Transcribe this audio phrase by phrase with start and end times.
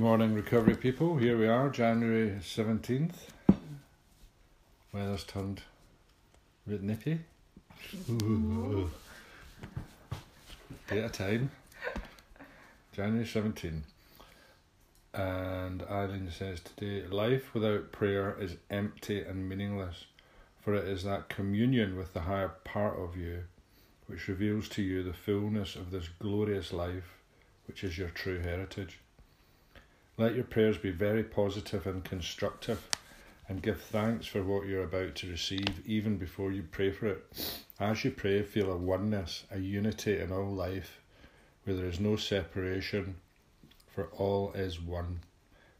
[0.00, 1.18] Good morning, recovery people.
[1.18, 3.16] Here we are, January 17th.
[4.94, 5.60] Weather's turned
[6.66, 7.20] a bit nippy.
[8.08, 8.90] Ooh.
[10.88, 11.50] Day at a time.
[12.92, 13.82] January 17th.
[15.12, 20.06] And Eileen says today, life without prayer is empty and meaningless,
[20.62, 23.42] for it is that communion with the higher part of you
[24.06, 27.18] which reveals to you the fullness of this glorious life,
[27.66, 28.98] which is your true heritage.
[30.20, 32.86] Let your prayers be very positive and constructive,
[33.48, 37.24] and give thanks for what you're about to receive, even before you pray for it.
[37.80, 41.00] As you pray, feel a oneness, a unity in all life,
[41.64, 43.16] where there is no separation,
[43.88, 45.20] for all is one.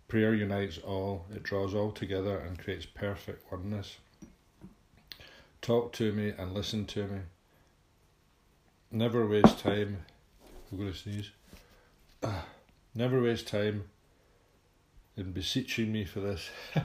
[0.09, 3.99] Prayer unites all, it draws all together and creates perfect oneness.
[5.61, 7.19] Talk to me and listen to me.
[8.91, 9.99] Never waste time.
[10.73, 11.31] I'm going to sneeze.
[12.95, 13.85] Never waste time
[15.21, 16.51] in beseeching me for this.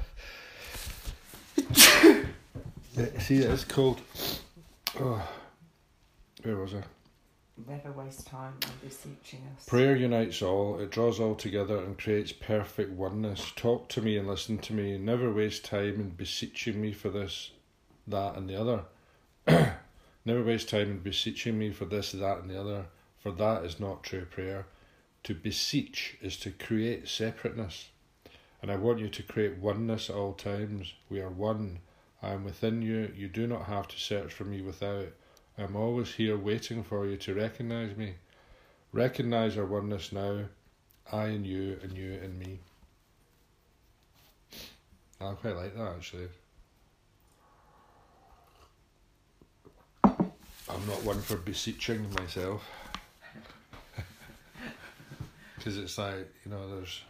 [3.19, 4.01] See, it's cold.
[4.99, 5.25] Oh,
[6.43, 6.83] where was I?
[7.67, 9.63] Never waste time on beseeching us.
[9.65, 13.53] Prayer unites all, it draws all together and creates perfect oneness.
[13.55, 14.97] Talk to me and listen to me.
[14.97, 17.51] Never waste time in beseeching me for this,
[18.07, 18.83] that, and the other.
[20.25, 23.79] Never waste time in beseeching me for this, that, and the other, for that is
[23.79, 24.65] not true prayer.
[25.23, 27.89] To beseech is to create separateness.
[28.65, 30.91] And I want you to create oneness at all times.
[31.07, 31.81] We are one.
[32.23, 33.13] I am within you.
[33.15, 35.09] You do not have to search for me without.
[35.55, 38.15] I am always here waiting for you to recognize me.
[38.91, 40.45] Recognize our oneness now.
[41.13, 42.57] I and you, and you and me.
[45.21, 46.29] I quite like that actually.
[50.03, 52.67] I'm not one for beseeching myself.
[55.55, 57.03] Because it's like, you know, there's.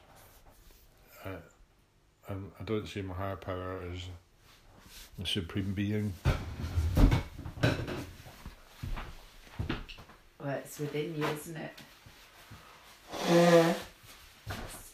[1.26, 1.30] I,
[2.30, 4.00] I'm, I don't see my higher power as
[5.22, 6.14] a supreme being.
[10.40, 11.74] Well, it's within you, isn't it?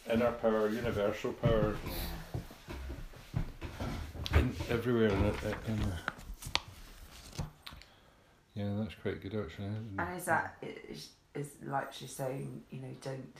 [0.09, 1.75] Inner power, universal power,
[4.33, 5.35] in, everywhere in it.
[5.67, 5.93] In the,
[8.55, 9.65] yeah, that's quite good actually.
[9.67, 10.01] isn't it?
[10.01, 13.37] And is that is, is like she's saying, you know, don't.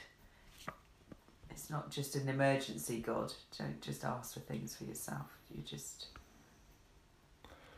[1.62, 3.32] It's not just an emergency, God.
[3.56, 5.28] Don't just ask for things for yourself.
[5.54, 6.08] You just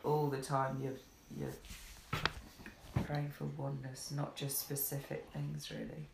[0.06, 0.94] all the time you're
[1.38, 6.08] you're praying for oneness, not just specific things, really.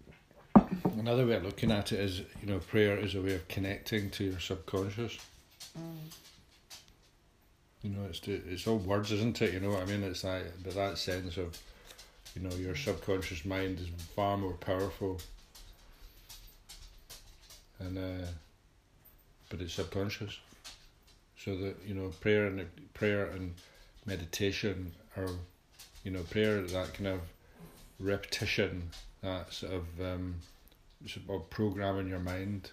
[0.97, 4.09] Another way of looking at it is, you know, prayer is a way of connecting
[4.11, 5.19] to your subconscious.
[5.77, 6.11] Mm.
[7.83, 9.53] You know, it's it's all words, isn't it?
[9.53, 10.01] You know what I mean?
[10.01, 11.55] It's that but that sense of,
[12.35, 15.19] you know, your subconscious mind is far more powerful.
[17.79, 18.27] And, uh,
[19.49, 20.37] but it's subconscious.
[21.37, 23.53] So that you know, prayer and prayer and
[24.05, 25.29] meditation are,
[26.03, 27.21] you know, prayer that kind of
[27.99, 28.89] repetition,
[29.21, 30.35] that sort of um,
[31.07, 32.71] sort of programming your mind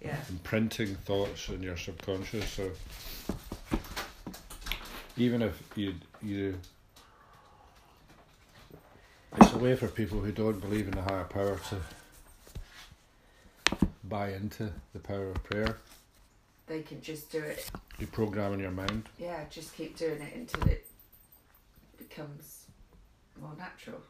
[0.00, 0.16] Yeah.
[0.30, 2.50] imprinting thoughts in your subconscious.
[2.50, 2.70] So
[5.16, 6.58] even if you you,
[9.36, 11.76] it's a way for people who don't believe in the higher power to
[14.12, 15.78] buy into the power of prayer.
[16.66, 17.70] They can just do it.
[17.98, 19.08] You program in your mind.
[19.18, 20.86] Yeah, just keep doing it until it
[21.96, 22.66] becomes
[23.40, 24.00] more natural.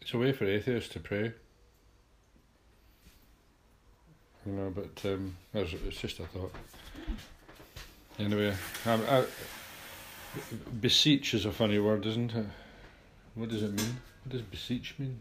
[0.00, 1.34] It's a way for atheists to pray.
[4.46, 6.54] You know, but um, it's just a thought.
[8.18, 8.54] Anyway,
[8.86, 9.24] um, I,
[10.80, 12.46] beseech is a funny word, isn't it?
[13.34, 14.00] What does it mean?
[14.24, 15.20] What does beseech mean?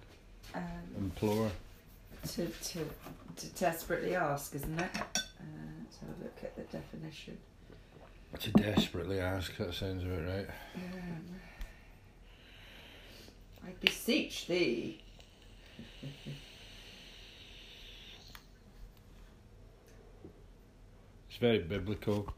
[0.55, 0.63] Um,
[0.97, 1.51] Implore.
[2.27, 2.79] To, to,
[3.35, 4.89] to desperately ask, isn't it?
[4.95, 5.43] Uh,
[5.81, 7.37] let's have a look at the definition.
[8.39, 10.47] To desperately ask, that sounds about right.
[10.75, 11.35] Um,
[13.65, 15.01] I beseech thee.
[21.29, 22.31] It's very biblical.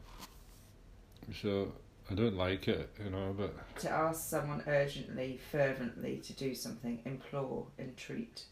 [1.40, 1.72] So
[2.10, 7.00] I don't like it, you know, but To ask someone urgently, fervently to do something,
[7.04, 8.44] implore, entreat.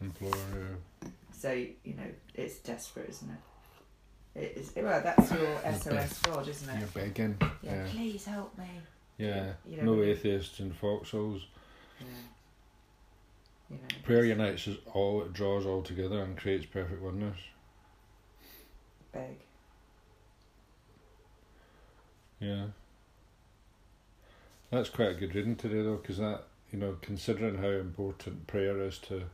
[0.00, 0.32] Implore.
[0.34, 4.38] Uh, So, you know, it's desperate, isn't it?
[4.40, 6.94] It is, well, that's your SOS God, isn't you're it?
[6.94, 7.36] begging.
[7.62, 7.90] Yeah, Yeah.
[7.90, 8.68] please help me.
[9.18, 9.54] Yeah.
[9.66, 11.46] You know, No atheists in foxholes.
[12.00, 12.06] Yeah.
[13.70, 17.38] You know, Prayer unites us all, it draws all together and creates perfect oneness.
[19.12, 19.38] beg.
[22.38, 22.66] Yeah.
[24.70, 28.80] That's quite a good reading today, though, because that, you know, considering how important prayer
[28.82, 29.24] is to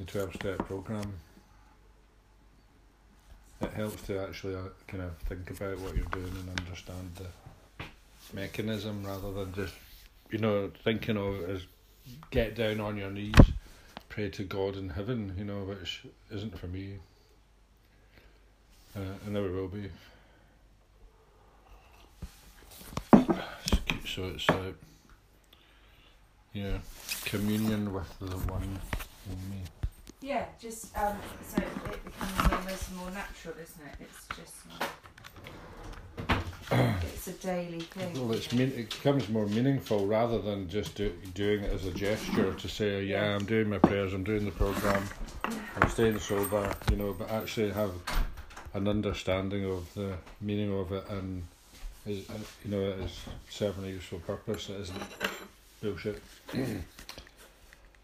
[0.00, 1.12] the 12 step program,
[3.60, 7.84] it helps to actually uh, kind of think about what you're doing and understand the
[8.34, 9.74] mechanism rather than just
[10.30, 11.62] you know thinking of as
[12.30, 13.34] get down on your knees,
[14.08, 15.34] pray to God in heaven.
[15.36, 16.94] You know, which isn't for me.
[18.96, 19.90] Uh, and never will be.
[24.06, 24.72] So it's uh,
[26.52, 26.78] yeah,
[27.24, 28.80] communion with the one
[29.30, 29.62] in me.
[30.22, 33.94] Yeah, just um, so it becomes almost more natural, isn't it?
[34.00, 34.54] It's just
[37.14, 38.12] it's a daily thing.
[38.14, 41.90] Well, it's mean, it becomes more meaningful rather than just do, doing it as a
[41.90, 45.02] gesture to say, yeah, I'm doing my prayers, I'm doing the program,
[45.76, 47.92] I'm staying sober, you know, but actually have
[48.74, 51.42] an understanding of the meaning of it and
[52.06, 52.34] is uh,
[52.64, 54.68] you know it is serving a useful purpose.
[54.68, 55.02] It isn't
[55.82, 56.22] bullshit.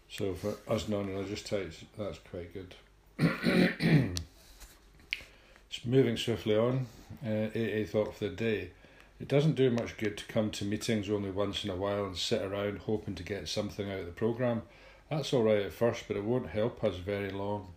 [0.09, 1.43] so for us non-religious
[1.97, 2.75] that's quite good.
[3.19, 4.21] it's
[5.85, 6.87] moving swiftly on.
[7.25, 8.71] Uh, AA thought for the day.
[9.19, 12.15] It doesn't do much good to come to meetings only once in a while and
[12.15, 14.61] sit around hoping to get something out of the programme.
[15.09, 17.69] That's all right at first, but it won't help us very long.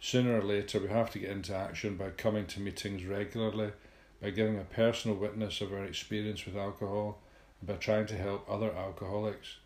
[0.00, 3.72] Sooner or later, we have to get into action by coming to meetings regularly,
[4.22, 7.18] by giving a personal witness of our experience with alcohol,
[7.60, 9.56] and by trying to help other alcoholics.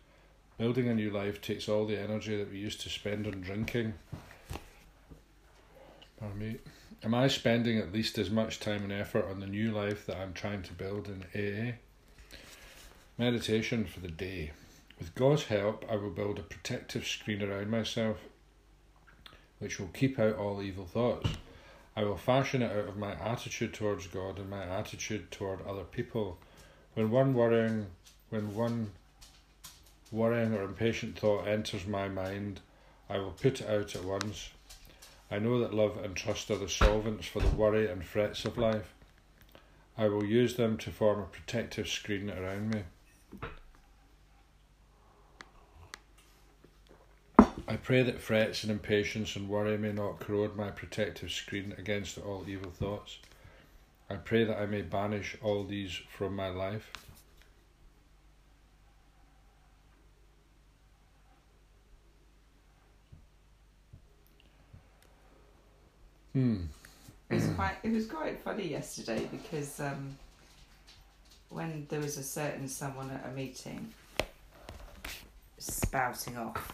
[0.61, 3.95] Building a new life takes all the energy that we used to spend on drinking.
[6.19, 6.57] Pardon me.
[7.03, 10.17] Am I spending at least as much time and effort on the new life that
[10.17, 11.77] I'm trying to build in AA?
[13.17, 14.51] Meditation for the day.
[14.99, 18.17] With God's help, I will build a protective screen around myself
[19.57, 21.31] which will keep out all evil thoughts.
[21.95, 25.85] I will fashion it out of my attitude towards God and my attitude toward other
[25.85, 26.37] people.
[26.93, 27.87] When one worrying
[28.29, 28.91] when one
[30.11, 32.59] worrying or impatient thought enters my mind,
[33.09, 34.49] I will put it out at once.
[35.29, 38.57] I know that love and trust are the solvents for the worry and frets of
[38.57, 38.93] life.
[39.97, 42.83] I will use them to form a protective screen around me.
[47.67, 52.17] I pray that frets and impatience and worry may not corrode my protective screen against
[52.17, 53.19] all evil thoughts.
[54.09, 56.91] I pray that I may banish all these from my life.
[66.33, 66.63] Hmm.
[67.29, 67.75] It was quite.
[67.83, 70.17] It was quite funny yesterday because um,
[71.49, 73.93] when there was a certain someone at a meeting
[75.57, 76.73] spouting off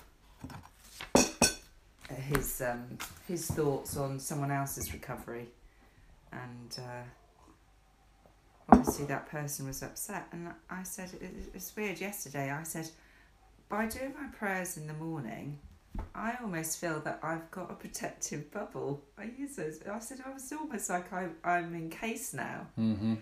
[2.16, 5.48] his um, his thoughts on someone else's recovery,
[6.32, 7.04] and uh,
[8.70, 10.28] obviously that person was upset.
[10.32, 12.00] And I said it, it's weird.
[12.00, 12.90] Yesterday, I said
[13.70, 15.60] by doing my prayers in the morning,
[16.16, 19.02] I almost feel that I've got a protective bubble.
[19.18, 19.80] I use those.
[19.90, 23.16] I said I was almost like I, I'm encased now, Mm-hmm.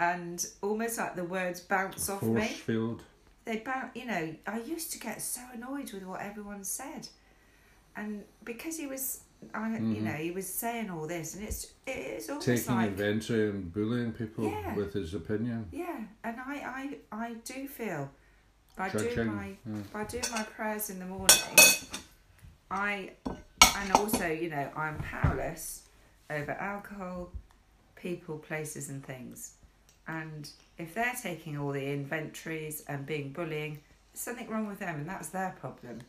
[0.00, 2.46] and almost like the words bounce off me.
[2.46, 3.02] field.
[3.44, 3.90] They bounce.
[3.94, 7.08] You know, I used to get so annoyed with what everyone said,
[7.96, 9.20] and because he was,
[9.54, 10.02] I you Mhm.
[10.02, 14.12] know, he was saying all this, and it's it's almost Taking like inventory and bullying
[14.12, 14.74] people Yeah.
[14.74, 15.68] with his opinion.
[15.72, 18.10] yeah, and I I I do feel
[18.76, 19.82] by doing my Yeah.
[19.92, 21.28] by doing my prayers in the morning,
[22.76, 23.10] I
[23.78, 25.82] and also you know I'm powerless
[26.28, 27.30] over alcohol,
[27.94, 29.54] people, places, and things,
[30.06, 33.80] and if they're taking all the inventories and being bullying,
[34.12, 36.00] there's something wrong with them, and that's their problem.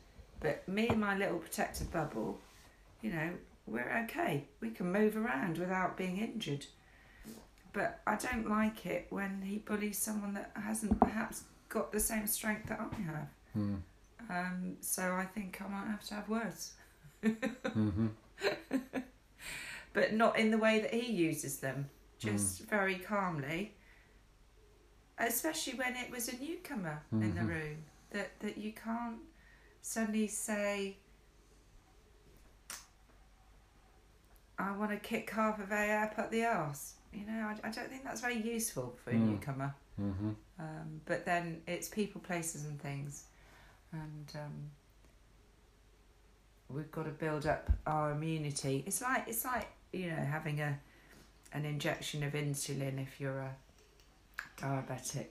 [0.41, 2.37] But me and my little protected bubble,
[3.01, 3.29] you know,
[3.65, 4.43] we're okay.
[4.59, 6.65] We can move around without being injured.
[7.73, 12.27] But I don't like it when he bullies someone that hasn't perhaps got the same
[12.27, 13.27] strength that I have.
[13.53, 13.75] Hmm.
[14.29, 16.73] Um, so I think I might have to have words,
[17.23, 18.07] Mm-hmm.
[19.93, 21.89] but not in the way that he uses them.
[22.19, 23.73] Just very calmly.
[25.19, 27.47] Especially when it was a newcomer in the Mhm.
[27.47, 27.77] room,
[28.11, 29.19] that that you can't
[29.81, 30.97] suddenly say,
[34.59, 37.71] "I want to kick half of AA up at the arse." You know, I, I
[37.71, 39.27] don't think that's very useful for a Mm.
[39.31, 39.73] newcomer.
[39.99, 40.31] Mm-hmm.
[40.59, 43.23] Um, but then it's people, places, and things,
[43.91, 44.53] and um,
[46.69, 48.83] we've got to build up our immunity.
[48.85, 50.77] It's like it's like you know having a
[51.53, 53.55] an injection of insulin if you're a
[54.61, 55.27] diabetic.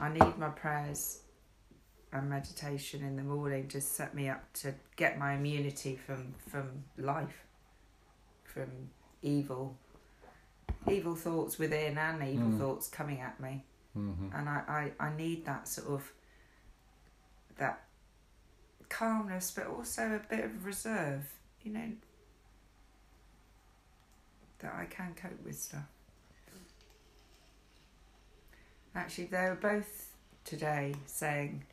[0.00, 1.20] I need my prayers
[2.12, 6.84] and meditation in the morning to set me up to get my immunity from from
[6.96, 7.44] life,
[8.44, 8.70] from
[9.22, 9.76] evil,
[10.88, 12.58] evil thoughts within and evil Mm.
[12.58, 13.64] thoughts coming at me
[13.98, 14.34] Mm-hmm.
[14.36, 16.12] and I, I, I need that sort of
[17.60, 17.84] that
[18.88, 21.22] calmness but also a bit of reserve
[21.62, 21.92] you know
[24.60, 25.82] that I can cope with stuff.
[28.94, 30.12] Actually, they were both
[30.44, 31.64] today saying,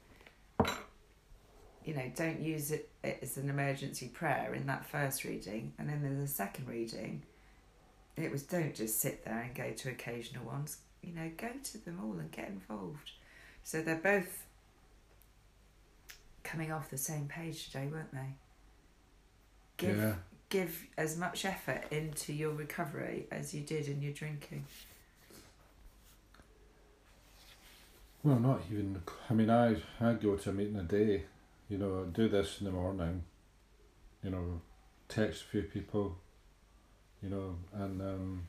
[1.83, 5.89] you know, don't use it, it as an emergency prayer in that first reading, and
[5.89, 7.23] then in the second reading,
[8.15, 10.77] it was don't just sit there and go to occasional ones.
[11.01, 13.11] You know, go to them all and get involved.
[13.63, 14.46] So they're both
[16.47, 18.35] coming off the same page today, weren't they?
[19.77, 20.15] Give Yeah.
[20.49, 24.65] give as much effort into your recovery as you did in your drinking.
[28.23, 29.01] Well, not even.
[29.29, 31.25] I mean, I I go to a meeting a day.
[31.69, 33.23] You know, do this in the morning.
[34.23, 34.61] You know,
[35.09, 36.17] text a few people.
[37.21, 38.47] You know, and um,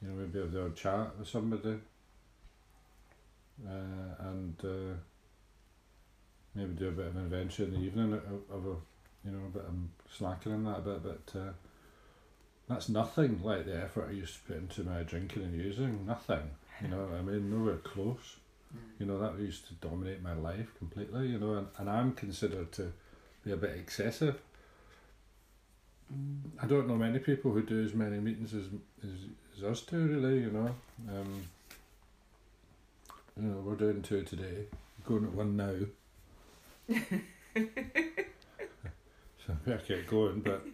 [0.00, 1.78] you know maybe have odd chat with somebody.
[3.66, 4.94] Uh, and uh,
[6.54, 8.76] maybe do a bit of an adventure in the evening of, of a,
[9.24, 11.52] you know, a bit I'm slacking in that a bit, but uh,
[12.68, 16.06] that's nothing like the effort I used to put into my drinking and using.
[16.06, 16.50] Nothing.
[16.80, 18.36] You know, I mean, nowhere close.
[19.00, 22.70] You know, that used to dominate my life completely, you know, and, and I'm considered
[22.72, 22.92] to
[23.44, 24.40] be a bit excessive.
[26.12, 26.50] Mm.
[26.62, 28.66] I don't know many people who do as many meetings as
[29.02, 29.10] as,
[29.56, 30.74] as us do, really, you know.
[31.08, 31.42] Um,
[33.36, 34.66] you know, we're doing two today,
[35.04, 35.74] going at one now.
[36.90, 37.66] So
[39.48, 40.66] I better get going, but,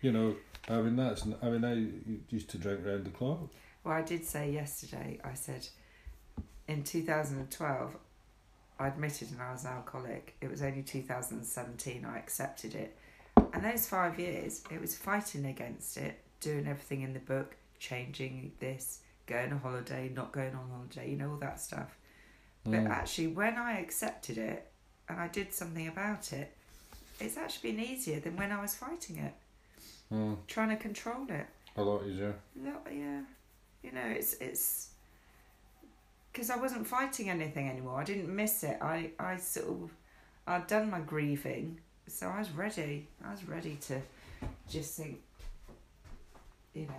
[0.00, 0.36] you know,
[0.68, 3.50] I mean, that's, I mean, I used to drink round the clock.
[3.82, 5.68] Well, I did say yesterday, I said
[6.68, 7.96] in 2012,
[8.78, 10.34] I admitted and I was an alcoholic.
[10.40, 12.96] It was only 2017 I accepted it.
[13.52, 18.52] And those five years, it was fighting against it, doing everything in the book, changing
[18.58, 21.96] this, going on holiday, not going on holiday, you know, all that stuff.
[22.64, 22.90] But Mm.
[22.90, 24.72] actually, when I accepted it
[25.08, 26.52] and I did something about it,
[27.20, 29.34] it's actually been easier than when I was fighting it,
[30.12, 31.46] Mm, trying to control it.
[31.76, 32.34] a lot easier.
[32.54, 33.20] No, yeah,
[33.82, 34.90] you know, it's it's
[36.32, 38.00] because I wasn't fighting anything anymore.
[38.00, 38.78] I didn't miss it.
[38.82, 39.90] I I sort of
[40.46, 43.08] I'd done my grieving, so I was ready.
[43.24, 44.00] I was ready to
[44.68, 45.20] just think,
[46.74, 46.94] you know.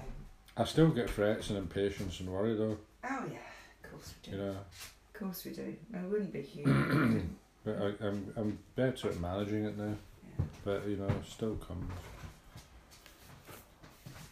[0.58, 3.38] I still get frets and impatience and worry though, Oh yeah,
[3.84, 4.38] of course we do.
[4.38, 4.50] you know.
[4.52, 5.76] Of course we do.
[5.94, 7.36] I wouldn't be human.
[7.66, 9.86] But I, I'm I'm better at managing it now.
[9.86, 10.46] yeah.
[10.64, 11.92] But you know, it still comes.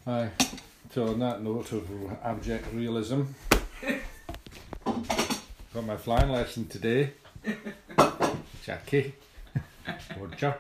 [0.06, 0.30] Aye.
[0.94, 1.90] So on that note of
[2.24, 3.24] abject realism,
[5.74, 7.14] got my flying lesson today.
[8.64, 9.16] Jackie,
[10.20, 10.56] Roger.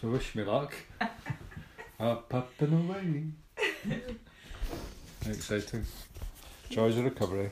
[0.00, 0.74] So wish me luck.
[2.00, 3.24] Up, up and away.
[5.26, 5.86] Exciting.
[6.68, 7.50] Joys of recovery.